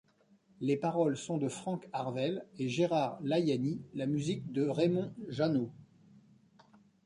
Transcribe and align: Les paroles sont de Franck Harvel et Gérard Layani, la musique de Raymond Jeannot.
Les 0.61 0.77
paroles 0.77 1.15
sont 1.15 1.37
de 1.37 1.47
Franck 1.47 1.87
Harvel 1.93 2.43
et 2.57 2.67
Gérard 2.69 3.19
Layani, 3.21 3.83
la 3.93 4.07
musique 4.07 4.51
de 4.51 4.65
Raymond 4.67 5.13
Jeannot. 5.29 5.69